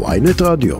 ויינט 0.00 0.42
רדיו. 0.42 0.76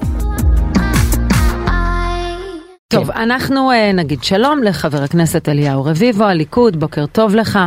טוב, 2.89 3.11
אנחנו 3.11 3.71
uh, 3.71 3.97
נגיד 3.97 4.23
שלום 4.23 4.63
לחבר 4.63 4.99
הכנסת 5.05 5.49
אליהו 5.49 5.85
רביבו, 5.85 6.25
הליכוד, 6.25 6.81
בוקר 6.81 7.07
טוב 7.07 7.35
לך. 7.35 7.59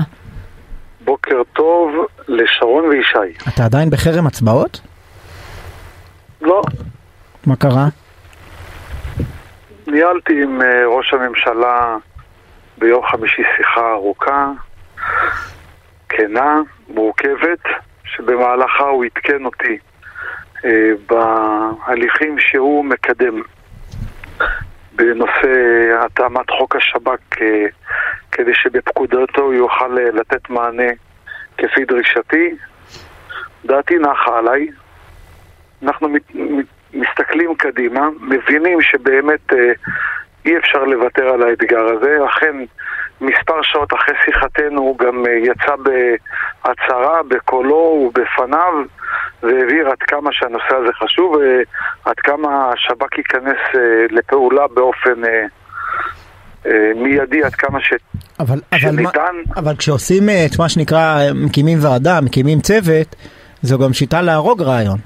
בוקר 1.05 1.41
טוב 1.53 1.89
לשרון 2.27 2.85
וישי. 2.85 3.47
אתה 3.49 3.65
עדיין 3.65 3.89
בחרם 3.89 4.27
הצבעות? 4.27 4.81
לא, 6.41 6.61
מה 7.47 7.55
קרה? 7.55 7.87
ניהלתי 9.87 10.43
עם 10.43 10.61
אה, 10.61 10.85
ראש 10.97 11.13
הממשלה 11.13 11.97
ביום 12.77 13.05
חמישי 13.11 13.41
שיחה 13.57 13.91
ארוכה, 13.93 14.51
כנה, 16.09 16.61
מורכבת, 16.89 17.63
שבמהלכה 18.05 18.83
הוא 18.83 19.05
עדכן 19.05 19.45
אותי 19.45 19.73
אה, 19.73 19.94
בהליכים 21.09 22.39
שהוא 22.39 22.85
מקדם 22.85 23.41
בנושא 24.95 25.51
התאמת 25.99 26.49
חוק 26.49 26.75
השב"כ 26.75 27.41
אה, 27.41 27.65
כדי 28.31 28.53
שבפקודתו 28.53 29.41
הוא 29.41 29.53
יוכל 29.53 29.97
אה, 29.97 30.11
לתת 30.13 30.49
מענה 30.49 30.91
כפי 31.57 31.85
דרישתי. 31.85 32.55
דעתי 33.65 33.97
נחה 33.97 34.37
עליי. 34.37 34.67
אנחנו 35.83 36.09
מת, 36.09 36.21
מסתכלים 36.93 37.55
קדימה, 37.55 38.09
מבינים 38.21 38.81
שבאמת 38.81 39.53
אה, 39.53 39.71
אי 40.45 40.57
אפשר 40.57 40.83
לוותר 40.83 41.29
על 41.29 41.43
האתגר 41.43 41.85
הזה. 41.85 42.17
אכן, 42.25 42.55
מספר 43.21 43.61
שעות 43.61 43.93
אחרי 43.93 44.15
שיחתנו 44.25 44.81
הוא 44.81 44.97
גם 44.97 45.25
אה, 45.25 45.31
יצא 45.31 45.75
בהצהרה, 45.75 47.23
בקולו 47.23 47.75
ובפניו, 47.75 48.73
והבהיר 49.43 49.89
עד 49.89 49.97
כמה 49.97 50.29
שהנושא 50.33 50.75
הזה 50.75 50.93
חשוב 51.03 51.35
ועד 52.05 52.15
כמה 52.15 52.71
השב"כ 52.73 53.17
ייכנס 53.17 53.57
אה, 53.75 53.79
לפעולה 54.09 54.67
באופן 54.67 55.25
אה, 55.25 55.45
אה, 56.65 56.91
מיידי, 56.95 57.43
עד 57.43 57.55
כמה 57.55 57.81
ש... 57.81 57.93
אבל, 58.39 58.47
אבל, 58.47 58.61
מה, 58.71 58.79
שניתן. 58.79 59.35
אבל 59.55 59.75
כשעושים 59.75 60.29
אה, 60.29 60.45
את 60.45 60.59
מה 60.59 60.69
שנקרא, 60.69 60.97
אה, 60.97 61.33
מקימים 61.33 61.77
ועדה, 61.81 62.21
מקימים 62.21 62.59
צוות, 62.59 63.15
זו 63.61 63.79
גם 63.79 63.93
שיטה 63.93 64.21
להרוג 64.21 64.61
רעיון. 64.61 64.97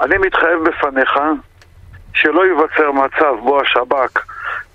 אני 0.00 0.18
מתחייב 0.18 0.58
בפניך 0.64 1.10
שלא 2.14 2.46
ייווצר 2.46 2.92
מצב 2.92 3.34
בו 3.44 3.60
השב"כ 3.60 4.24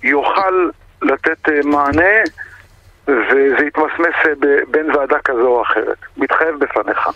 יוכל 0.03 0.69
לתת 1.01 1.49
אה, 1.49 1.59
מענה 1.63 2.15
וזה 3.07 3.65
יתמסמס 3.67 4.15
אה, 4.25 4.31
בין 4.71 4.95
ועדה 4.95 5.19
כזו 5.23 5.47
או 5.47 5.61
אחרת. 5.61 5.97
מתחייב 6.17 6.55
בפניך. 6.59 7.09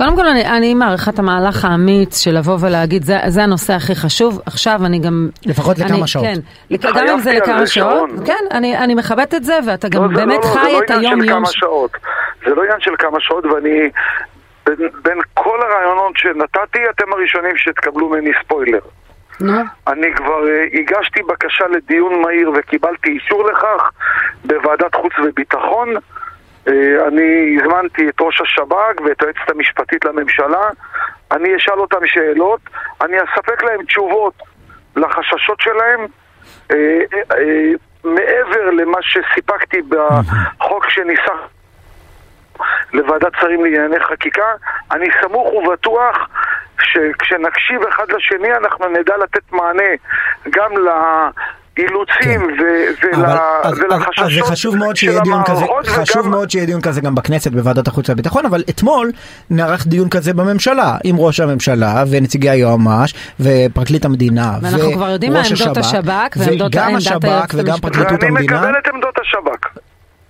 קודם 0.00 0.16
כל, 0.16 0.26
אני, 0.26 0.46
אני 0.46 0.74
מעריכה 0.74 1.10
את 1.10 1.18
המהלך 1.18 1.64
האמיץ 1.64 2.24
של 2.24 2.30
לבוא 2.38 2.56
ולהגיד, 2.60 3.02
זה, 3.02 3.18
זה 3.28 3.42
הנושא 3.42 3.72
הכי 3.72 3.94
חשוב. 3.94 4.40
עכשיו 4.46 4.80
אני 4.86 4.98
גם... 4.98 5.28
לפחות 5.46 5.78
לכמה 5.78 5.98
אני, 5.98 6.06
שעות. 6.06 6.24
כן, 6.24 6.40
לכ- 6.70 6.96
גם 6.96 7.08
אם 7.08 7.18
זה 7.18 7.32
לכמה 7.32 7.60
זה, 7.60 7.66
שעות. 7.66 8.10
שרון. 8.10 8.26
כן, 8.26 8.44
אני, 8.50 8.78
אני 8.78 8.94
מכבדת 8.94 9.34
את 9.34 9.44
זה, 9.44 9.58
ואתה 9.66 9.88
גם 9.88 10.02
לא, 10.02 10.08
זה 10.08 10.14
באמת 10.14 10.44
לא, 10.44 10.50
חי 10.50 10.58
זה 10.64 10.72
לא 10.72 10.78
את 10.84 10.90
עניין 10.90 11.02
של 11.02 11.08
היום-יום. 11.08 11.38
כמה 11.44 11.52
שעות. 11.52 11.90
זה 12.46 12.54
לא 12.54 12.62
עניין 12.62 12.80
של 12.80 12.90
כמה 12.98 13.20
שעות, 13.20 13.44
ואני... 13.44 13.90
בין, 14.66 14.88
בין 15.02 15.18
כל 15.34 15.58
הרעיונות 15.62 16.12
שנתתי, 16.16 16.78
אתם 16.90 17.12
הראשונים 17.12 17.56
שתקבלו 17.56 18.08
ממני 18.08 18.30
ספוילר. 18.44 18.78
נו, 19.40 19.52
אני 19.86 20.06
כבר 20.16 20.48
אה, 20.48 20.64
הגשתי 20.80 21.20
בקשה 21.22 21.64
לדיון 21.66 22.22
מהיר 22.22 22.50
וקיבלתי 22.58 23.10
אישור 23.10 23.44
לכך 23.50 23.90
בוועדת 24.44 24.94
חוץ 24.94 25.12
וביטחון. 25.24 25.88
אה, 26.68 27.08
אני 27.08 27.56
הזמנתי 27.60 28.08
את 28.08 28.20
ראש 28.20 28.40
השב"כ 28.40 29.00
ואת 29.04 29.22
היועצת 29.22 29.50
המשפטית 29.50 30.04
לממשלה. 30.04 30.68
אני 31.32 31.56
אשאל 31.56 31.80
אותם 31.80 32.06
שאלות, 32.06 32.60
אני 33.00 33.16
אספק 33.16 33.62
להם 33.62 33.84
תשובות 33.84 34.34
לחששות 34.96 35.60
שלהם. 35.60 36.06
אה, 36.70 36.76
אה, 37.32 37.70
מעבר 38.04 38.70
למה 38.70 38.98
שסיפקתי 39.02 39.82
בחוק 39.82 40.90
שניסח 40.90 41.48
לוועדת 42.92 43.32
שרים 43.40 43.64
לענייני 43.64 44.00
חקיקה, 44.00 44.54
אני 44.92 45.06
סמוך 45.22 45.54
ובטוח 45.54 46.28
שכשנקשיב 46.82 47.82
אחד 47.82 48.12
לשני 48.12 48.54
אנחנו 48.54 48.88
נדע 48.88 49.16
לתת 49.16 49.52
מענה 49.52 49.92
גם 50.50 50.72
לאילוצים 51.82 52.42
ו- 52.42 52.46
ול- 53.02 53.12
כן. 53.16 53.24
אז, 53.24 53.38
אז, 53.62 53.78
ולחששות 53.78 54.24
אז 54.26 54.32
זה 54.34 54.42
חשוב 54.42 54.76
מאוד 54.76 54.96
של 54.96 55.06
שיהיה 55.06 55.20
דיון 55.20 55.42
כזה, 55.44 55.52
המערכות 55.64 55.86
חשוב 55.86 56.20
וגם- 56.22 56.30
מאוד 56.30 56.50
שיהיה 56.50 56.66
דיון 56.66 56.80
כזה 56.80 57.00
גם 57.00 57.14
בכנסת 57.14 57.52
בוועדת 57.52 57.88
החוץ 57.88 58.08
והביטחון, 58.08 58.46
אבל 58.46 58.62
אתמול 58.70 59.12
נערך 59.50 59.86
דיון 59.86 60.08
כזה 60.08 60.34
בממשלה 60.34 60.96
עם 61.04 61.16
ראש 61.18 61.40
הממשלה 61.40 62.04
ונציגי 62.10 62.50
היועמ"ש 62.50 63.14
ופרקליט 63.40 64.04
המדינה 64.04 64.58
ואנחנו 64.62 64.92
כבר 64.92 65.10
יודעים 65.10 65.32
מה 65.32 65.38
וראש 65.38 65.60
עמדות 65.62 65.76
השב"כ 65.76 66.36
ועמדות 66.36 66.74
וגם 66.74 66.94
השב"כ 66.96 67.54
וגם. 67.54 67.76
פרקליטות 67.80 68.12
ואני 68.22 68.26
המדינה. 68.36 68.60
מקבל 68.60 68.78
את 68.78 68.88
עמדות 68.94 69.14
השב"כ. 69.20 69.66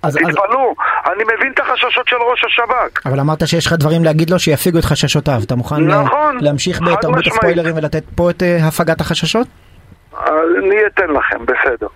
אז, 0.03 0.17
אז, 0.17 0.22
תתפלאו, 0.22 0.75
אני 1.15 1.25
מבין 1.25 1.53
את 1.55 1.61
החששות 1.61 2.09
של 2.09 2.17
ראש 2.32 2.44
השב"כ. 2.44 3.06
אבל 3.06 3.21
אמרת 3.21 3.49
שיש 3.49 3.67
לך 3.67 3.72
דברים 3.72 4.05
להגיד 4.05 4.31
לו 4.31 4.38
שיפיגו 4.38 4.78
את 4.78 4.84
חששותיו. 4.84 5.41
אתה 5.47 5.55
מוכן 5.55 5.91
אה, 5.91 6.03
נכון, 6.03 6.38
להמשיך 6.41 6.81
בתרבות. 6.82 7.27
הספוילרים 7.27 7.77
ולתת 7.77 8.03
פה 8.15 8.31
את 8.31 8.43
אה, 8.43 8.67
הפגת 8.67 9.00
החששות? 9.00 9.47
אני 10.59 10.87
אתן 10.87 11.11
לכם, 11.11 11.47
בסדר. 11.47 11.87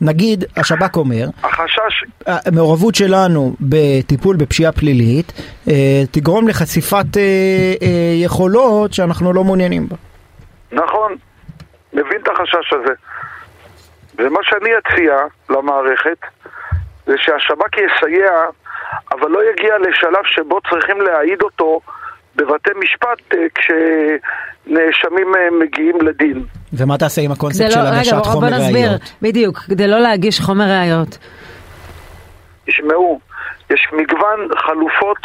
נגיד, 0.00 0.44
השב"כ 0.56 0.96
אומר, 0.96 1.24
החשש, 1.42 2.04
המעורבות 2.26 2.94
שלנו 2.94 3.52
בטיפול 3.60 4.36
בפשיעה 4.36 4.72
פלילית 4.72 5.32
אה, 5.68 6.02
תגרום 6.10 6.48
לחשיפת 6.48 7.16
אה, 7.16 7.22
אה, 7.82 8.24
יכולות 8.24 8.92
שאנחנו 8.92 9.32
לא 9.32 9.44
מעוניינים 9.44 9.88
בה. 9.88 9.96
נכון, 10.72 11.16
מבין 11.92 12.20
את 12.22 12.28
החשש 12.28 12.72
הזה. 12.72 12.92
ומה 14.18 14.38
שאני 14.42 14.70
אציע 14.78 15.16
למערכת 15.50 16.18
זה 17.06 17.14
שהשב"כ 17.16 17.76
יסייע, 17.76 18.30
אבל 19.12 19.30
לא 19.30 19.40
יגיע 19.50 19.78
לשלב 19.78 20.24
שבו 20.24 20.60
צריכים 20.70 21.00
להעיד 21.00 21.42
אותו 21.42 21.80
בבתי 22.36 22.70
משפט 22.78 23.34
אה, 23.34 23.46
כשנאשמים 23.54 25.34
אה, 25.34 25.48
מגיעים 25.60 26.00
לדין. 26.00 26.44
ומה 26.72 26.98
תעשה 26.98 27.22
עם 27.22 27.32
הקונספט 27.32 27.64
לא, 27.64 27.70
של 27.70 27.80
רגע, 27.80 27.96
הגשת 27.96 28.12
בוא 28.12 28.22
חומר 28.24 28.50
נסביר, 28.50 28.88
ראיות? 28.88 29.02
בדיוק, 29.22 29.58
כדי 29.58 29.88
לא 29.88 29.98
להגיש 29.98 30.40
חומר 30.40 30.64
ראיות. 30.64 31.18
תשמעו, 32.66 33.20
יש 33.70 33.88
מגוון 33.92 34.48
חלופות 34.58 35.18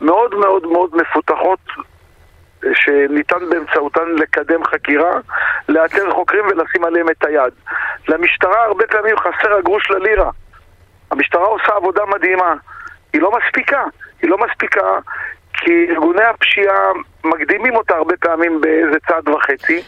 מאוד 0.00 0.34
מאוד 0.34 0.66
מאוד 0.66 0.90
מפותחות 0.96 1.58
אה, 2.64 2.70
שניתן 2.74 3.50
באמצעותן 3.50 4.08
לקדם 4.18 4.64
חקירה, 4.64 5.12
לאתר 5.68 6.10
חוקרים 6.12 6.44
ולשים 6.46 6.84
עליהם 6.84 7.06
את 7.10 7.24
היד. 7.24 7.52
למשטרה 8.08 8.64
הרבה 8.64 8.86
פעמים 8.86 9.16
חסר 9.16 9.54
הגרוש 9.58 9.90
ללירה. 9.90 10.30
המשטרה 11.10 11.46
עושה 11.46 11.72
עבודה 11.76 12.02
מדהימה. 12.14 12.54
היא 13.12 13.22
לא 13.22 13.32
מספיקה. 13.38 13.82
היא 14.22 14.30
לא 14.30 14.38
מספיקה 14.38 14.80
כי 15.64 15.86
ארגוני 15.90 16.22
הפשיעה 16.24 16.76
מקדימים 17.24 17.76
אותה 17.76 17.94
הרבה 17.94 18.14
פעמים 18.20 18.60
באיזה 18.60 18.98
צעד 19.08 19.28
וחצי. 19.28 19.80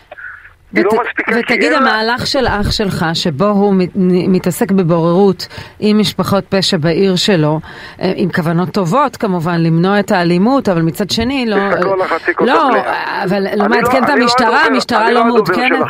לא 0.75 0.91
ות- 0.93 1.07
כי 1.17 1.23
ותגיד, 1.39 1.73
לה- 1.73 1.79
המהלך 1.79 2.27
של 2.27 2.47
אח 2.47 2.71
שלך, 2.71 3.05
שבו 3.15 3.45
הוא 3.45 3.75
מת- 3.75 3.97
מתעסק 4.29 4.71
בבוררות 4.73 5.47
עם 5.81 5.99
משפחות 5.99 6.45
פשע 6.49 6.77
בעיר 6.77 7.17
שלו, 7.17 7.61
אה, 8.01 8.13
עם 8.17 8.29
כוונות 8.33 8.69
טובות 8.69 9.17
כמובן, 9.17 9.57
למנוע 9.61 10.01
את 10.01 10.11
האלימות, 10.11 10.69
אבל 10.69 10.83
מצד 10.83 11.11
שני 11.11 11.47
לא... 11.49 11.57
תסתכלו 11.71 11.93
על 11.93 12.01
החצי 12.01 12.35
כוס 12.35 12.49
לא. 12.49 12.69
אבל 13.25 13.43
לא 13.57 13.69
מעדכן 13.69 14.05
את 14.05 14.11
אני 14.11 14.23
המשטרה, 14.23 14.65
המשטרה 14.65 15.11
לא 15.11 15.19
הדובר 15.21 15.25
מעודכנת. 15.35 15.87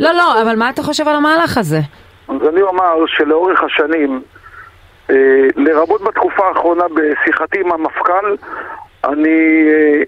לא, 0.00 0.12
לא, 0.14 0.42
אבל 0.42 0.56
מה 0.56 0.70
אתה 0.70 0.82
חושב 0.82 1.08
על 1.08 1.16
המהלך 1.16 1.58
הזה? 1.58 1.80
אז 2.28 2.48
אני 2.52 2.62
אומר 2.62 2.84
שלאורך 3.06 3.60
השנים, 3.64 4.22
אה, 5.10 5.16
לרבות 5.56 6.02
בתקופה 6.02 6.42
האחרונה 6.48 6.84
בשיחתי 6.94 7.60
עם 7.60 7.72
המפכ"ל, 7.72 8.34
אני 9.04 9.64
אה, 9.68 10.02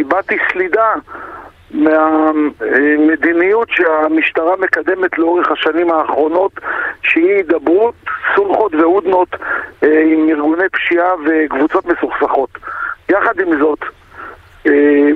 הבעתי 0.00 0.36
סלידה 0.52 0.94
מהמדיניות 1.70 3.68
שהמשטרה 3.70 4.56
מקדמת 4.56 5.18
לאורך 5.18 5.50
השנים 5.50 5.90
האחרונות, 5.90 6.52
שהיא 7.02 7.32
הידברות, 7.32 7.94
סולחות 8.36 8.74
והודנות 8.74 9.28
אה, 9.82 10.02
עם 10.02 10.28
ארגוני 10.28 10.68
פשיעה 10.68 11.10
וקבוצות 11.26 11.84
מסוכסכות. 11.86 12.50
יחד 13.08 13.40
עם 13.40 13.58
זאת, 13.58 13.78
אה, 14.66 15.08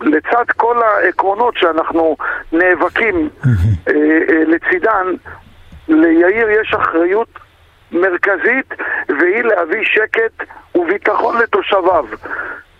לצד 0.00 0.44
כל 0.56 0.82
העקרונות 0.82 1.56
שאנחנו 1.56 2.16
נאבקים 2.52 3.28
לצידן, 4.46 5.06
ליאיר 5.88 6.50
יש 6.50 6.74
אחריות 6.74 7.28
מרכזית 7.92 8.74
והיא 9.08 9.42
להביא 9.42 9.84
שקט 9.84 10.48
וביטחון 10.74 11.38
לתושביו. 11.38 12.04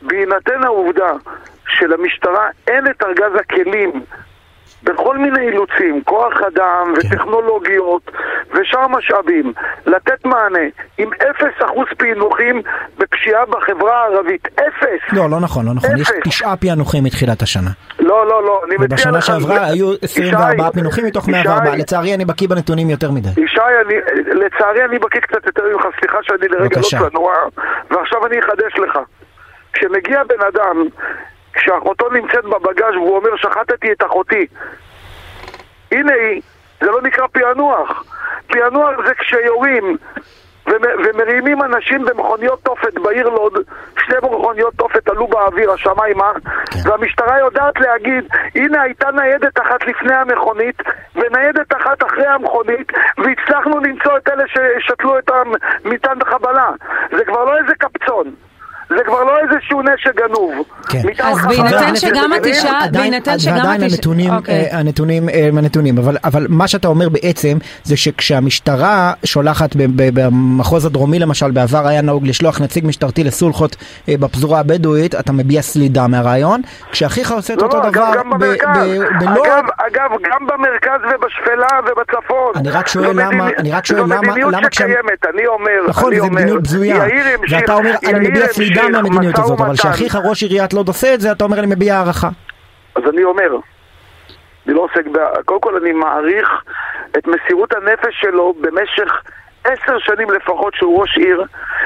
בהינתן 0.03 0.65
העובדה 0.65 1.13
שלמשטרה 1.69 2.49
אין 2.69 2.87
את 2.87 3.03
ארגז 3.03 3.33
הכלים 3.41 4.03
בכל 4.83 5.19
מיני 5.19 5.41
אילוצים, 5.41 6.03
כוח 6.05 6.33
אדם 6.47 6.93
וטכנולוגיות 6.97 8.11
ושאר 8.55 8.89
משאבים, 8.89 9.53
לתת 9.87 10.25
מענה 10.25 10.59
עם 10.99 11.11
אפס 11.13 11.65
אחוז 11.65 11.87
פענוחים 11.99 12.63
בפשיעה 12.99 13.47
בחברה 13.47 14.03
הערבית. 14.03 14.47
אפס! 14.47 15.13
לא, 15.13 15.31
לא 15.31 15.41
נכון, 15.41 15.67
לא 15.67 15.73
נכון. 15.75 15.91
יש 15.99 16.11
אפס. 16.11 16.19
תשעה 16.25 16.57
פענוחים 16.57 17.05
מתחילת 17.05 17.43
השנה. 17.43 17.71
לא, 17.99 18.27
לא, 18.27 18.43
לא, 18.43 18.61
אני 18.67 18.75
מציע 18.75 18.87
לך... 18.87 18.93
ובשנה 18.93 19.21
שעברה 19.21 19.67
היו 19.67 19.93
ישי, 19.93 20.05
24 20.05 20.71
פענוחים 20.71 21.07
מתוך 21.07 21.29
104. 21.29 21.69
ישי, 21.69 21.79
לצערי 21.79 22.15
אני 22.15 22.25
בקיא 22.25 22.49
בנתונים 22.49 22.91
יותר 22.91 23.11
מדי. 23.11 23.29
ישי, 23.29 23.61
אני, 23.87 23.95
לצערי 24.45 24.85
אני 24.85 24.99
בקיא 24.99 25.21
קצת 25.21 25.47
יותר 25.47 25.63
ממך, 25.73 25.85
סליחה 26.01 26.19
שאני 26.23 26.49
לרגע. 26.49 26.81
לא 26.81 27.09
צנוע, 27.09 27.35
ועכשיו 27.91 28.27
אני 28.27 28.39
אחדש 28.39 28.79
לך. 28.79 28.99
כשמגיע 29.77 30.25
בן 30.25 30.41
אדם, 30.49 30.85
כשאחותו 31.53 32.09
נמצאת 32.11 32.45
בבגאז' 32.45 32.95
והוא 32.95 33.17
אומר 33.17 33.37
שחטתי 33.37 33.93
את 33.93 34.03
אחותי, 34.03 34.47
הנה 35.93 36.13
היא, 36.13 36.43
זה 36.81 36.87
לא 36.91 37.03
נקרא 37.03 37.27
פענוח. 37.27 38.05
פענוח 38.47 39.07
זה 39.07 39.15
כשיורים 39.15 39.97
ומ- 40.67 40.99
ומרימים 41.05 41.63
אנשים 41.63 42.05
במכוניות 42.05 42.63
תופת 42.63 42.95
בעיר 42.95 43.29
לוד, 43.29 43.53
שני 44.05 44.17
מכוניות 44.23 44.75
תופת 44.75 45.09
עלו 45.09 45.27
באוויר, 45.27 45.73
השמיימה, 45.73 46.33
כן. 46.35 46.91
והמשטרה 46.91 47.39
יודעת 47.39 47.81
להגיד, 47.81 48.25
הנה 48.55 48.83
הייתה 48.83 49.11
ניידת 49.11 49.61
אחת 49.61 49.87
לפני 49.87 50.15
המכונית, 50.15 50.83
וניידת 51.15 51.77
אחת 51.77 52.03
אחרי 52.03 52.27
המכונית, 52.27 52.93
והצלחנו 53.19 53.79
למצוא 53.79 54.17
את 54.17 54.29
אלה 54.29 54.45
ששתלו 54.49 55.19
את 55.19 55.31
המטען 55.31 56.19
בחבלה. 56.19 56.71
זה 57.17 57.25
כבר 57.25 57.45
לא 57.45 57.59
איזה 57.59 57.75
קפצון. 57.75 58.35
זה 58.89 59.05
כבר 59.07 59.25
לא 59.25 59.33
איזשהו 59.39 59.83
נשק 59.83 60.15
גנוב. 60.17 60.53
כן. 60.89 61.03
אז 61.23 61.39
בהינתן 61.47 61.97
שגם? 61.97 62.31
התשעה- 62.33 62.81
בהינתן 62.93 63.39
שגם 63.39 63.57
ועדיין 63.57 63.81
התש- 63.83 63.93
הנתונים, 63.95 64.35
אוקיי. 64.35 64.55
אה, 64.73 64.79
הנתונים 64.79 65.29
אה, 65.29 65.47
הם 65.49 65.59
הנתונים, 65.59 65.99
אבל, 65.99 66.17
אבל 66.25 66.47
מה 66.49 66.69
שאתה 66.69 66.89
אומר 66.89 67.09
בעצם 67.09 67.57
זה 67.85 67.97
שכשהמשטרה 67.97 69.13
שולחת 69.25 69.77
ב- 69.77 69.83
ב- 69.97 70.21
במחוז 70.21 70.85
הדרומי 70.87 71.19
למשל, 71.19 71.51
בעבר 71.51 71.87
היה 71.89 72.03
נהוג 72.03 72.27
לשלוח 72.27 72.61
נציג 72.61 72.87
משטרתי 72.87 73.25
לסולחות 73.25 73.77
אה, 74.09 74.15
בפזורה 74.21 74.61
הבדואית, 74.61 75.15
אתה 75.15 75.33
מביע 75.33 75.63
סלידה 75.63 76.07
מהרעיון, 76.07 76.61
כשאחיך 76.93 77.33
עושה 77.33 77.55
את 77.55 77.59
לא, 77.59 77.67
אותו 77.67 77.79
לא, 77.79 77.91
דבר 77.91 78.13
בלוד, 78.39 78.57
אגב, 79.21 79.65
אגב, 79.79 80.11
גם 80.31 80.47
במרכז 80.47 81.01
ובשפלה 81.15 81.67
ובצפון. 81.87 82.53
אני 82.57 82.71
רק 82.71 82.89
שואל 82.89 83.05
זו 83.05 83.13
למה- 83.13 83.29
מדיני- 83.31 83.53
אני 83.59 83.73
רק 83.73 83.87
שואל 83.87 83.99
זו 84.01 84.07
למה- 84.07 84.21
מדיניות 84.21 84.53
למה 84.53 84.69
כשהם- 84.69 84.89
שקיימת, 84.91 85.27
אני 85.35 85.47
אומר, 85.47 85.71
נכון, 85.89 86.11
אני 86.13 86.21
זו 86.21 86.25
אומר, 86.27 86.35
מדיניות 86.37 86.63
בזויה, 86.63 86.99
ואתה 87.51 87.75
אומר, 87.75 87.95
אני 88.07 88.29
מביע 88.29 88.47
סלידה 88.53 88.76
המשיך 88.81 88.97
מהמדיניות 88.97 89.39
הזאת, 89.39 89.61
אבל. 89.61 89.75
כשאחיך 89.75 90.19
ראש 90.25 90.43
עיריית 90.43 90.75
לוד 90.75 90.89
עושה 90.89 91.15
את 91.15 91.21
זה, 91.21 91.33
אתה 91.33 91.45
אומר, 91.45 91.59
אני 91.59 91.67
מביע 91.67 91.95
הערכה. 91.95 92.29
אז 92.95 93.03
אני 93.13 93.25
אומר, 93.25 93.57
אני 94.67 94.75
לא 94.75 94.81
עוסק 94.81 95.07
ב... 95.13 95.19
קודם 95.45 95.61
כל 95.61 95.77
אני 95.77 95.93
מעריך 95.93 96.49
את 97.19 97.27
מסירות 97.27 97.73
הנפש 97.73 98.21
שלו 98.21 98.55
במשך 98.61 99.23
עשר 99.65 99.99
שנים 99.99 100.31
לפחות 100.31 100.75
שהוא 100.75 101.01
ראש 101.01 101.17
עיר, 101.17 101.45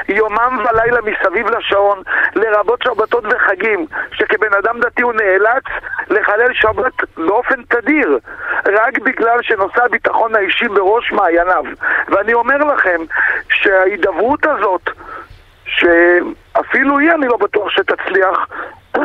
יומם 0.08 0.64
ולילה 0.64 0.98
מסביב 1.00 1.46
לשעון, 1.50 2.02
לרבות 2.34 2.82
שבתות 2.82 3.24
וחגים, 3.24 3.86
שכבן 4.12 4.54
אדם 4.58 4.80
דתי 4.80 5.02
הוא 5.02 5.12
נאלץ 5.12 5.64
לחלל 6.10 6.52
שבת 6.52 6.92
באופן 7.16 7.62
תדיר, 7.62 8.18
רק 8.66 8.98
בגלל 8.98 9.42
שנושא 9.42 9.84
הביטחון 9.84 10.34
האישי 10.34 10.68
בראש 10.68 11.12
מעייניו. 11.12 11.64
ואני 12.08 12.34
אומר 12.34 12.56
לכם 12.56 13.00
שההידברות 13.50 14.46
הזאת, 14.46 14.90
שאפילו 15.70 16.98
היא 16.98 17.10
אני 17.10 17.26
לא 17.26 17.36
בטוח 17.36 17.70
שתצליח, 17.70 18.46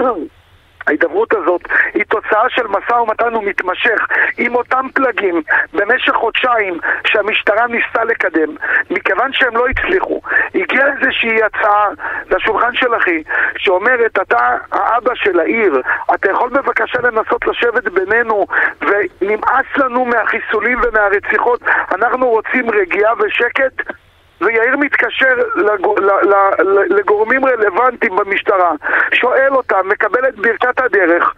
ההידברות 0.88 1.34
הזאת 1.34 1.62
היא 1.94 2.04
תוצאה 2.10 2.50
של 2.50 2.68
משא 2.68 2.94
ומתן 2.94 3.36
ומתמשך 3.36 4.08
עם 4.38 4.56
אותם 4.56 4.88
פלגים 4.94 5.42
במשך 5.74 6.14
חודשיים 6.14 6.80
שהמשטרה 7.08 7.68
ניסתה 7.68 8.04
לקדם. 8.04 8.56
מכיוון 8.90 9.34
שהם 9.34 9.58
לא 9.58 9.68
הצליחו, 9.68 10.22
הגיעה 10.56 10.88
איזושהי 10.88 11.44
הצעה 11.44 11.88
לשולחן 12.30 12.74
של 12.74 12.96
אחי 12.96 13.24
שאומרת, 13.58 14.20
אתה 14.22 14.58
האבא 14.72 15.16
של 15.16 15.40
העיר, 15.40 15.82
אתה 16.14 16.32
יכול 16.32 16.50
בבקשה 16.50 17.00
לנסות 17.02 17.48
לשבת 17.48 17.88
בינינו 17.88 18.48
ונמאס 18.82 19.66
לנו 19.78 20.06
מהחיסולים 20.06 20.82
ומהרציחות, 20.84 21.62
אנחנו 21.96 22.28
רוצים 22.30 22.70
רגיעה 22.70 23.14
ושקט? 23.20 24.05
ויאיר 24.42 24.78
מתקשר 24.78 25.36
לגורמים 26.90 27.46
רלוונטיים 27.46 28.16
במשטרה, 28.16 28.72
שואל 29.14 29.56
אותם, 29.56 29.82
מקבל 29.86 30.28
את 30.28 30.36
ברכת 30.36 30.80
הדרך, 30.80 31.34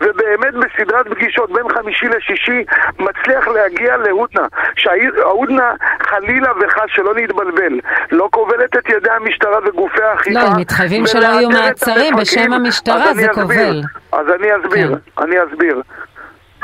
ובאמת 0.00 0.54
בסדרת 0.54 1.06
פגישות 1.08 1.52
בין 1.52 1.68
חמישי 1.68 2.06
לשישי 2.08 2.64
מצליח 2.98 3.48
להגיע 3.48 3.96
להודנה. 3.96 4.46
שההודנה 4.76 5.72
חלילה 6.02 6.52
וחס 6.60 6.86
שלא 6.86 7.14
נתבלבל, 7.14 7.80
לא 8.12 8.28
כובלת 8.32 8.76
את 8.76 8.88
ידי 8.88 9.10
המשטרה 9.10 9.58
וגופי 9.66 10.02
האכיפה. 10.02 10.40
לא, 10.40 10.46
הם 10.46 10.60
מתחייבים 10.60 11.06
שלא 11.06 11.24
יהיו 11.24 11.48
מעצרים 11.48 12.16
בשם. 12.16 12.52
המשטרה, 12.52 13.14
זה. 13.14 13.26
כובל. 13.34 13.80
אז 14.12 14.26
אני 14.28 14.48
אסביר, 14.56 14.94
אני 15.18 15.36
אסביר. 15.44 15.82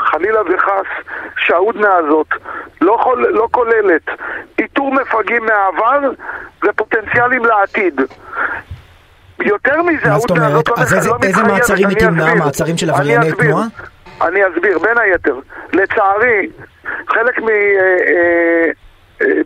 חלילה 0.01 0.41
וחס 0.41 0.85
שההודנה 1.37 1.95
הזאת 1.95 2.27
לא, 2.81 2.97
חול, 3.01 3.27
לא 3.29 3.47
כוללת 3.51 4.01
איתור 4.59 4.93
מפגעים 4.93 5.45
מהעבר 5.45 5.99
ופוטנציאלים 6.65 7.45
לעתיד. 7.45 8.01
יותר 9.39 9.81
מזה, 9.81 10.11
ההודנה? 10.11 10.47
הזאת 10.47 10.67
לא 10.69 10.73
אז 10.77 10.93
מח- 10.93 10.97
איזה- 10.97 11.09
לא 11.09 11.15
איזה 11.23 11.29
מתחייבת, 11.41 11.51
מעצרים 11.59 11.87
היא 11.89 11.97
תמנע? 11.97 12.33
מעצרים 12.33 12.77
של 12.77 12.89
עברייני. 12.89 13.31
תנועה? 13.31 13.63
אני 14.21 14.39
אסביר, 14.47 14.79
בין 14.79 14.97
היתר. 14.97 15.35
לצערי, 15.73 16.49
חלק 17.09 17.39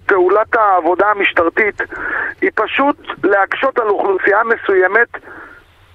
מפעולת 0.03 0.55
העבודה 0.55 1.07
המשטרתית 1.07 1.81
היא 2.41 2.49
פשוט 2.55 2.97
להקשות 3.23 3.79
על 3.79 3.87
אוכלוסייה 3.87 4.39
מסוימת 4.43 5.07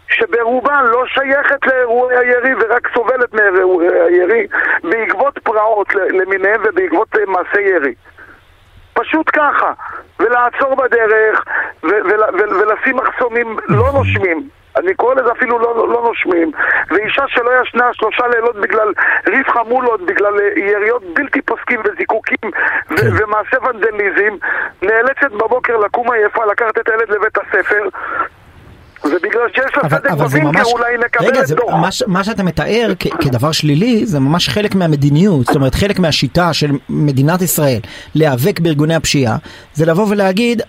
שברובה 0.09 0.83
לא 0.83 1.05
שייכת 1.07 1.67
לאירועי 1.67 2.17
הירי 2.17 2.55
ורק 2.55 2.89
סובלת 2.95 3.35
מאירועי 3.35 3.89
הירי 4.21 4.47
בעקבות 4.85 5.39
פרעות 5.39 5.95
ל- 5.95 6.21
למיניהם 6.23 6.61
ובעקבות 6.65 7.09
אה, 7.17 7.27
מעשי 7.27 7.61
ירי. 7.61 7.95
פשוט 8.93 9.31
ככה, 9.33 9.73
ולעצור 10.21 10.75
בדרך 10.75 11.45
ולשים 11.83 12.97
מחסומים 12.97 13.57
לא 13.69 13.93
נושמים. 13.95 14.49
אני 14.77 14.95
קורא 14.95 15.15
לזה 15.15 15.33
אפילו 15.33 15.59
לא, 15.59 15.89
לא 15.89 16.03
נושמים, 16.03 16.53
ואישה 16.91 17.25
שלא 17.29 17.51
ישנה 17.63 17.85
שלושה 17.93 18.27
לילות 18.29 18.57
בגלל 18.57 18.93
ריף 19.27 19.49
חמולות, 19.49 20.01
בגלל 20.07 20.41
אה, 20.41 20.49
יריות 20.57 21.03
בלתי 21.15 21.43
פוסקים 21.43 21.81
וזיקוקים 21.85 22.51
ו- 22.91 23.11
ומעשה 23.19 23.57
ונדליזם, 23.63 24.37
נאלצת 24.83 25.33
בבוקר 25.33 25.77
לקום 25.77 26.13
עייפה, 26.13 26.45
לקחת 26.45 26.79
את 26.79 26.89
הילד 26.89 27.11
לבית 27.11 27.39
הספר, 27.39 27.89
ובגלל 29.11 29.43
שיש 29.55 29.65
לה 29.83 29.89
סדק 29.91 30.27
זה 30.27 30.41
ממש, 30.41 30.67
אולי 30.73 30.97
נקבל 31.05 31.27
רגע, 31.27 31.41
את 31.41 31.47
זה, 31.47 31.55
דוח. 31.55 31.71
מה, 31.75 31.93
ש- 31.93 32.03
מה 32.07 32.25
שאתה 32.25 32.43
מתאר 32.43 32.93
כ, 32.99 33.07
כדבר 33.21 33.53
שלילי 33.53 34.07
זה 34.07 34.21
ממש 34.21 34.49
חלק 34.49 34.75
מהמדיניות, 34.75 35.47
זאת 35.47 35.57
אומרת 35.57 35.75
חלק 35.75 35.99
מהשיטה 35.99 36.53
של 36.53 36.71
מדינת 36.89 37.43
ישראל 37.43 37.81
להיאבק 38.15 38.61
בארגוני 38.61 38.95
הפשיעה, 38.95 39.37
זה 39.75 39.87
לבוא 39.87 40.07
ולהגיד, 40.09 40.63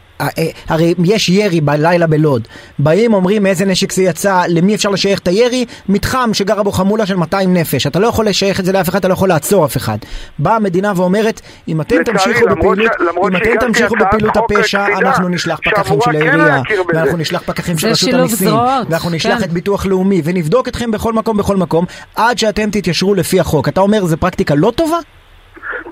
הרי 0.69 0.93
יש 1.03 1.29
ירי 1.29 1.61
בלילה 1.61 2.07
בלוד, 2.07 2.47
באים 2.79 3.13
אומרים 3.13 3.43
מאיזה 3.43 3.65
נשק 3.65 3.91
זה 3.91 4.03
יצא, 4.03 4.41
למי 4.47 4.75
אפשר 4.75 4.89
לשייך 4.89 5.19
את 5.19 5.27
הירי, 5.27 5.65
מתחם 5.89 6.29
שגרה 6.33 6.63
בו 6.63 6.71
חמולה 6.71 7.05
של 7.05 7.15
200 7.15 7.53
נפש, 7.53 7.87
אתה 7.87 7.99
לא 7.99 8.07
יכול 8.07 8.27
לשייך 8.27 8.59
את 8.59 8.65
זה 8.65 8.71
לאף 8.71 8.89
אחד, 8.89 8.99
אתה 8.99 9.07
לא 9.07 9.13
יכול 9.13 9.29
לעצור 9.29 9.65
אף 9.65 9.77
אחד. 9.77 9.97
באה 10.39 10.55
המדינה 10.55 10.93
ואומרת, 10.95 11.41
אם 11.67 11.81
אתם 11.81 12.03
תמשיכו 12.03 12.45
בפעילות, 12.45 12.91
אם 13.27 13.35
אתם 13.35 13.57
תמשיכו 13.59 13.95
בפעילות 13.95 14.37
הפשע, 14.37 14.85
אנחנו 14.85 15.29
נשלח 15.29 15.59
פקחים 15.59 16.01
של 16.01 16.11
כן 16.11 16.27
העירייה. 16.27 16.61
ואנחנו 16.93 17.17
נשלח 17.17 17.41
פקחים 17.45 17.77
של 17.77 17.87
רשות 17.87 18.13
המיסים, 18.13 18.53
ואנחנו 18.89 19.09
נשלח 19.09 19.37
כן. 19.37 19.43
את 19.43 19.51
ביטוח 19.51 19.85
לאומי, 19.85 20.21
ונבדוק 20.25 20.67
אתכם 20.67 20.91
בכל 20.91 21.13
מקום, 21.13 21.37
בכל 21.37 21.57
מקום, 21.57 21.85
עד 22.15 22.37
שאתם 22.37 22.69
תתיישרו 22.69 23.13
לפי 23.13 23.39
החוק. 23.39 23.67
אתה 23.67 23.81
אומר, 23.81 24.05
זו 24.05 24.17
פרקטיקה 24.17 24.55
לא 24.55 24.71
טובה? 24.75 24.97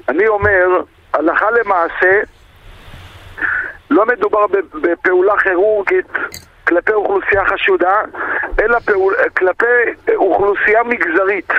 אני 0.09 0.27
אומר, 0.27 0.81
הלכה 1.13 1.45
למעשה, 1.63 2.21
לא 3.89 4.05
מדובר 4.05 4.45
בפעולה 4.81 5.37
כירורגית 5.37 6.07
כלפי 6.67 6.93
אוכלוסייה 6.93 7.45
חשודה, 7.45 8.01
אלא 8.61 8.79
פעול, 8.79 9.13
כלפי 9.37 10.13
אוכלוסייה 10.15 10.83
מגזרית. 10.83 11.53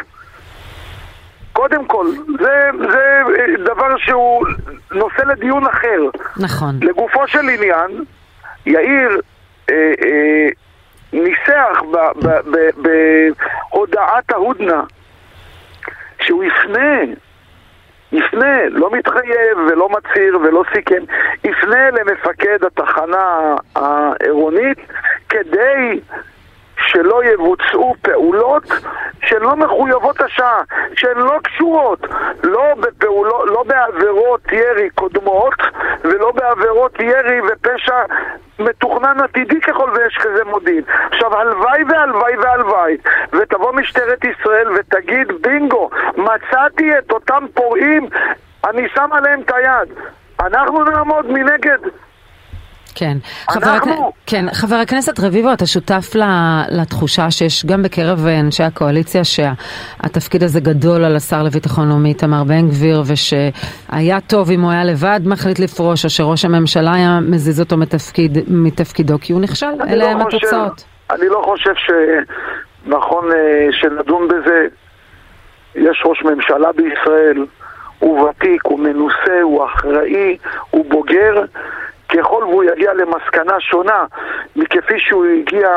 קודם 1.53 1.87
כל, 1.87 2.07
זה, 2.41 2.71
זה 2.93 3.23
דבר 3.65 3.97
שהוא 3.99 4.47
נושא 4.93 5.23
לדיון 5.23 5.67
אחר. 5.67 6.01
נכון. 6.37 6.75
לגופו 6.83 7.29
של 7.29 7.49
עניין, 7.49 8.05
יאיר 8.67 9.21
אה, 9.71 9.93
אה, 10.05 10.49
ניסח 11.13 11.83
בהודעת 12.77 14.33
ההודנה 14.33 14.83
שהוא 16.23 16.45
יפנה, 16.45 17.01
יפנה, 18.13 18.69
לא 18.69 18.91
מתחייב 18.91 19.59
ולא 19.69 19.89
מצהיר 19.89 20.39
ולא 20.43 20.63
סיכם, 20.75 21.03
יפנה 21.45 21.91
למפקד 21.91 22.65
התחנה 22.65 23.55
העירונית 23.77 24.79
כדי 25.29 26.01
שלא 26.87 27.25
יבוצעו 27.25 27.95
פעולות 28.03 28.65
שהן 29.31 29.43
לא 29.43 29.57
מחויבות 29.57 30.21
השעה, 30.21 30.61
שהן 30.95 31.19
לא 31.19 31.39
קשורות, 31.45 32.01
לא, 32.43 32.75
בפעולו, 32.81 33.47
לא 33.47 33.63
בעבירות 33.63 34.53
ירי 34.53 34.91
קודמות 34.91 35.55
ולא 36.05 36.33
בעבירות 36.33 37.01
ירי 37.01 37.41
ופשע 37.41 38.03
מתוכנן 38.59 39.21
עתידי 39.21 39.61
ככל 39.61 39.91
ויש 39.95 40.19
כזה 40.21 40.45
מודיעין. 40.45 40.83
עכשיו 41.13 41.37
הלוואי 41.37 41.83
והלוואי 41.89 42.37
והלוואי 42.37 42.97
ותבוא 43.33 43.73
משטרת 43.73 44.25
ישראל 44.25 44.69
ותגיד 44.77 45.29
בינגו, 45.41 45.91
מצאתי 46.17 46.99
את 46.99 47.13
אותם 47.13 47.45
פורעים, 47.55 48.09
אני 48.69 48.89
שם 48.95 49.09
עליהם 49.13 49.41
את 49.41 49.51
היד. 49.55 49.89
אנחנו 50.41 50.85
נעמוד 50.85 51.31
מנגד. 51.31 51.79
כן. 53.01 53.17
חבר, 53.51 53.71
הכ... 53.71 53.89
כן. 54.27 54.45
חבר 54.53 54.77
הכנסת 54.77 55.21
רביבו, 55.21 55.53
אתה 55.53 55.67
שותף 55.67 56.11
לתחושה 56.71 57.31
שיש 57.31 57.67
גם 57.67 57.83
בקרב 57.83 58.27
אנשי 58.27 58.63
הקואליציה 58.63 59.23
שהתפקיד 59.25 60.43
הזה 60.43 60.61
גדול 60.61 61.05
על 61.05 61.17
השר 61.17 61.43
לביטחון 61.43 61.89
לאומי 61.89 62.09
איתמר 62.09 62.45
בן 62.45 62.69
גביר 62.69 63.03
ושהיה 63.07 64.21
טוב 64.27 64.51
אם 64.51 64.61
הוא 64.61 64.71
היה 64.71 64.85
לבד 64.85 65.21
מחליט 65.25 65.59
לפרוש 65.59 66.05
או 66.05 66.11
שראש 66.11 66.45
הממשלה 66.45 66.95
היה 66.95 67.19
מזיז 67.23 67.61
אותו 67.61 67.77
מתפקיד, 67.77 68.39
מתפקידו 68.49 69.19
כי 69.21 69.33
הוא 69.33 69.41
נכשל, 69.41 69.67
אלה 69.89 70.05
לא 70.05 70.11
הם 70.11 70.25
חושב, 70.25 70.37
התוצאות. 70.37 70.85
אני 71.11 71.29
לא 71.29 71.43
חושב 71.45 71.75
שנכון 71.75 73.33
אה, 73.33 73.69
שנדון 73.73 74.29
בזה. 74.29 74.67
יש 75.75 76.03
ראש 76.07 76.23
ממשלה 76.25 76.73
בישראל, 76.73 77.47
הוא 77.99 78.29
ותיק, 78.29 78.63
הוא 78.65 78.79
מנוסה, 78.79 79.41
הוא 79.43 79.65
אחראי, 79.65 80.37
הוא 80.71 80.85
בוגר. 80.89 81.43
ככל 82.13 82.45
והוא 82.45 82.65
יגיע 82.65 82.93
למסקנה 82.95 83.61
שונה 83.61 84.05
מכפי 84.57 84.99
שהוא 84.99 85.27
הגיע 85.27 85.69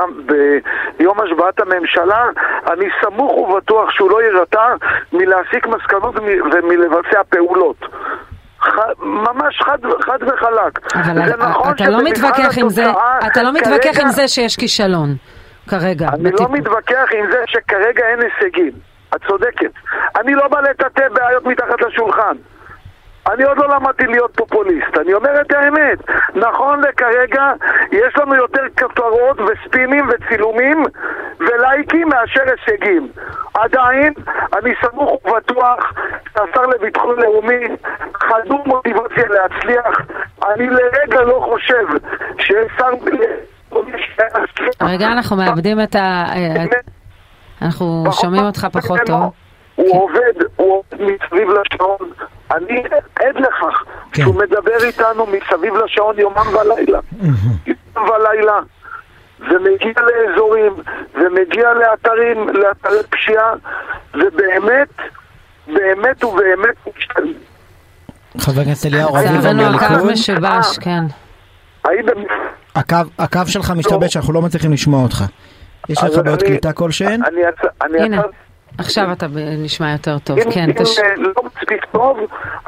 ביום 0.98 1.22
השבעת 1.22 1.60
הממשלה, 1.60 2.26
אני 2.74 2.86
סמוך 3.02 3.38
ובטוח 3.38 3.90
שהוא 3.92 4.12
לא 4.12 4.24
יירתע 4.24 4.76
מלהסיק 5.14 5.68
מסקנות 5.68 6.16
ומלבצע 6.54 7.22
פעולות. 7.30 7.78
ח... 8.60 8.80
ממש 9.00 9.62
חד, 9.62 9.78
חד 10.06 10.18
וחלק. 10.22 10.96
אבל 10.96 11.28
זה 11.28 11.38
נכון 11.38 11.72
אתה 11.76 11.90
לא 11.90 12.04
מתווכח 12.04 12.58
עם 12.58 12.70
זה, 12.70 12.86
אתה 13.28 13.44
לא 13.44 13.54
מתווכח 13.54 13.84
כרגע, 13.84 14.02
עם 14.02 14.08
זה 14.08 14.28
שיש 14.28 14.56
כישלון 14.58 15.16
כרגע. 15.70 16.08
אני 16.14 16.24
בטיפ... 16.24 16.40
לא 16.40 16.52
מתווכח 16.52 17.10
עם 17.18 17.32
זה 17.32 17.44
שכרגע 17.48 18.04
אין 18.08 18.20
הישגים. 18.22 18.72
את 19.16 19.22
צודקת. 19.28 19.72
אני 20.20 20.36
לא 20.36 20.48
בא 20.48 20.62
לטאטא 20.62 21.10
בעיות 21.10 21.46
מתחת 21.46 21.82
לשולחן. 21.82 22.36
אני 23.32 23.44
עוד 23.44 23.58
לא 23.58 23.68
למדתי 23.76 24.08
להיות 24.08 24.32
פופוליסט, 24.36 24.98
אני 25.02 25.14
אומר 25.14 25.42
את 25.42 25.52
האמת. 25.54 26.00
נכון 26.36 26.82
לכרגע 26.82 27.52
יש 27.92 28.18
לנו 28.18 28.36
יותר 28.36 28.62
כותרות 28.80 29.38
וספינים 29.40 30.10
וצילומים 30.10 30.84
ולייקים 31.40 32.10
מאשר 32.10 32.42
הישגים. 32.52 33.08
עדיין, 33.54 34.14
אני 34.58 34.74
סמוך 34.82 35.26
ובטוח 35.26 35.94
שהשר 36.34 36.62
לביטחון 36.62 37.20
לאומי 37.20 37.66
חדור 38.16 38.64
מוטיבציה 38.66 39.24
להצליח. 39.30 40.02
אני 40.48 40.68
לרגע 40.70 41.22
לא 41.22 41.48
חושב 41.52 41.86
שיש 42.40 42.72
שר... 42.78 42.90
רגע, 44.82 45.08
אנחנו 45.08 45.36
מאבדים 45.36 45.82
את 45.82 45.96
ה... 45.96 46.26
אנחנו 47.62 48.06
שומעים 48.12 48.44
אותך 48.44 48.68
פחות 48.74 49.00
טוב. 49.06 49.43
הוא 49.90 50.04
עובד, 50.04 50.44
הוא 50.56 50.74
עובד 50.74 51.04
מסביב 51.04 51.48
לשעון. 51.50 52.12
אני 52.52 52.84
עד 53.16 53.36
לכך 53.36 53.84
כן. 54.12 54.22
שהוא 54.22 54.36
מדבר 54.36 54.84
איתנו 54.84 55.26
מסביב 55.26 55.74
לשעון 55.76 56.20
יומם 56.20 56.48
ולילה. 56.54 57.00
יומם 57.66 58.10
ולילה. 58.10 58.60
ומגיע 59.40 59.94
לאזורים, 59.98 60.74
ומגיע 61.16 61.74
לאתרים, 61.74 62.50
לאתרי 62.50 63.04
פשיעה, 63.10 63.54
ובאמת, 64.14 64.90
באמת 65.68 66.24
ובאמת 66.24 66.76
משתנה. 66.98 67.32
חבר 68.38 68.62
הכנסת 68.62 68.86
אליהו 68.86 69.14
רביבו 69.14 69.54
מהליכוד. 69.54 69.92
הקו 69.92 70.06
משבש, 70.06 70.78
כן. 70.82 71.04
הקו 73.20 73.40
שלך 73.48 73.72
משתבש, 73.78 74.14
שאנחנו 74.14 74.34
לא 74.34 74.42
מצליחים 74.42 74.74
לשמוע 74.74 75.04
אותך. 75.04 75.24
יש 75.90 76.04
לך 76.04 76.18
בעיות 76.24 76.42
קליטה 76.42 76.74
כלשהן? 76.74 77.22
הנה. 77.82 78.22
עכשיו 78.78 79.12
אתה 79.12 79.28
נשמע 79.58 79.92
יותר 79.92 80.20
טוב, 80.20 80.40
אם, 80.40 80.52
כן. 80.52 80.70
אם 80.70 80.84
תש... 80.84 81.00
לא 81.18 81.34
מספיק 81.46 81.86
טוב, 81.92 82.18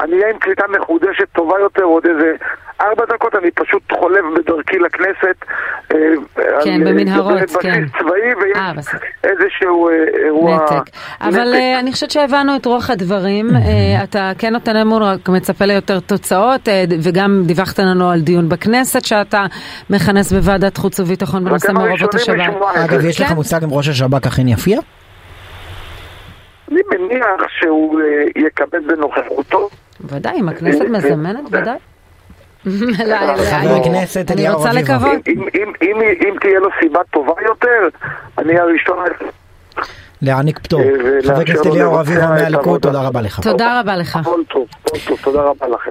אני 0.00 0.12
אהיה 0.12 0.30
עם 0.30 0.38
קליטה 0.38 0.64
מחודשת 0.78 1.28
טובה 1.32 1.58
יותר 1.60 1.82
עוד 1.82 2.06
איזה 2.06 2.32
ארבע 2.80 3.04
דקות, 3.14 3.34
אני 3.34 3.50
פשוט 3.50 3.82
חולב 3.92 4.24
בדרכי 4.36 4.78
לכנסת. 4.78 5.44
אה, 5.92 5.98
כן, 6.64 6.84
במנהרות, 6.84 7.38
כן. 7.38 7.44
בסיס 7.44 7.92
צבאי 7.98 8.34
ויש 8.42 8.56
아, 8.56 8.60
אה, 8.60 9.30
איזשהו 9.30 9.88
אה, 9.88 9.94
אירוע... 10.24 10.54
נתק. 10.56 10.90
אבל 11.20 11.48
נתק. 11.48 11.80
אני 11.80 11.92
חושבת 11.92 12.10
שהבנו 12.10 12.56
את 12.56 12.66
רוח 12.66 12.90
הדברים. 12.90 13.50
אתה 14.04 14.32
כן 14.38 14.52
נותן 14.52 14.76
אמון, 14.76 15.02
רק 15.02 15.28
מצפה 15.28 15.64
ליותר 15.64 16.00
תוצאות, 16.00 16.68
וגם 17.02 17.42
דיווחת 17.46 17.78
לנו 17.78 18.10
על 18.10 18.20
דיון 18.20 18.48
בכנסת 18.48 19.04
שאתה 19.04 19.44
מכנס 19.90 20.32
בוועדת 20.32 20.76
חוץ 20.76 21.00
וביטחון 21.00 21.44
בנושא 21.44 21.72
מעורבות 21.72 22.14
השב"כ. 22.14 22.48
אגב, 22.74 23.04
יש 23.04 23.20
לך 23.20 23.28
כן. 23.28 23.34
מושג 23.34 23.64
אם 23.64 23.68
ראש 23.72 23.88
השב"כ 23.88 24.26
אכן 24.26 24.48
יפיע? 24.48 24.80
אני 26.68 26.80
מניח 26.90 27.48
שהוא 27.58 28.00
אה, 28.00 28.42
יקבל 28.46 28.80
בנוכחותו. 28.80 29.68
ודאי, 30.00 30.40
אם 30.40 30.48
הכנסת 30.48 30.80
אה, 30.80 30.88
מזמנת, 30.88 31.54
אה, 31.54 31.60
ודאי. 31.60 31.78
חבר 32.96 33.74
הכנסת 33.80 34.30
אליהו 34.30 34.54
רביבו. 34.60 34.70
אני 34.70 34.80
רוצה 34.80 34.94
לקוות. 34.94 35.28
אם 36.22 36.36
תהיה 36.40 36.58
לו 36.60 36.68
סיבה 36.80 37.00
טובה 37.10 37.32
יותר, 37.46 37.88
אני 38.38 38.58
הראשון 38.58 38.98
להעניק 40.22 40.58
פטור. 40.58 40.82
חבר 41.26 41.40
הכנסת 41.40 41.66
אליהו 41.66 41.94
רביבו 41.94 42.28
מהליכוד, 42.28 42.80
תודה 42.80 43.06
רבה 43.06 43.20
לך. 43.20 43.40
תודה 43.40 43.80
רבה 43.80 43.96
לך. 43.96 44.18
כל 44.24 44.42
טוב, 44.48 44.68
כל 44.82 44.98
טוב, 45.06 45.18
תודה 45.22 45.42
רבה 45.42 45.68
לכם. 45.68 45.90